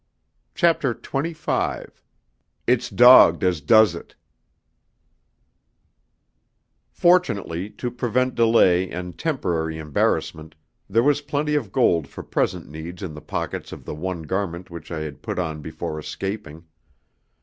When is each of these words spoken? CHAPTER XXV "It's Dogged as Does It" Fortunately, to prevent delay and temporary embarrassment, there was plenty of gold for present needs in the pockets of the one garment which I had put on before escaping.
CHAPTER 0.55 0.95
XXV 0.95 1.91
"It's 2.65 2.89
Dogged 2.89 3.43
as 3.43 3.61
Does 3.61 3.93
It" 3.93 4.15
Fortunately, 6.89 7.69
to 7.69 7.91
prevent 7.91 8.33
delay 8.33 8.89
and 8.89 9.15
temporary 9.15 9.77
embarrassment, 9.77 10.55
there 10.89 11.03
was 11.03 11.21
plenty 11.21 11.53
of 11.53 11.71
gold 11.71 12.07
for 12.07 12.23
present 12.23 12.67
needs 12.67 13.03
in 13.03 13.13
the 13.13 13.21
pockets 13.21 13.71
of 13.71 13.85
the 13.85 13.93
one 13.93 14.23
garment 14.23 14.71
which 14.71 14.91
I 14.91 15.01
had 15.01 15.21
put 15.21 15.37
on 15.37 15.61
before 15.61 15.99
escaping. 15.99 16.65